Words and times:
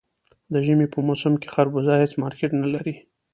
د 0.53 0.55
ژمي 0.65 0.87
په 0.93 0.99
موسم 1.07 1.33
کې 1.41 1.51
خربوزه 1.53 1.93
هېڅ 2.01 2.11
مارکېټ 2.21 2.51
نه 2.61 2.67
لري. 2.73 2.95